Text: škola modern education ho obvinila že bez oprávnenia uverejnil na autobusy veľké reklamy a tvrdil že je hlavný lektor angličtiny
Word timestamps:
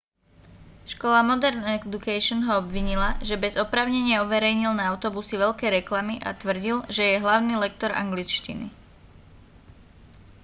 škola 0.91 1.21
modern 1.23 1.61
education 1.77 2.39
ho 2.49 2.53
obvinila 2.65 3.09
že 3.29 3.37
bez 3.43 3.53
oprávnenia 3.65 4.17
uverejnil 4.27 4.71
na 4.75 4.83
autobusy 4.97 5.35
veľké 5.43 5.67
reklamy 5.77 6.15
a 6.27 6.33
tvrdil 6.41 6.77
že 6.95 7.03
je 7.09 7.21
hlavný 7.23 7.53
lektor 7.65 7.91
angličtiny 8.03 8.67